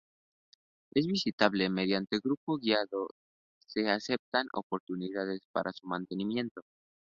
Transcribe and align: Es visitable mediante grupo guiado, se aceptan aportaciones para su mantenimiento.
Es 0.95 1.05
visitable 1.05 1.69
mediante 1.69 2.17
grupo 2.17 2.57
guiado, 2.57 3.09
se 3.67 3.87
aceptan 3.87 4.47
aportaciones 4.51 5.41
para 5.53 5.71
su 5.73 5.85
mantenimiento. 5.85 6.61